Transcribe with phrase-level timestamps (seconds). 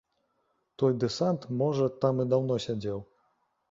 [0.77, 3.09] Той дэсант, можа, там і даўно сядзеў.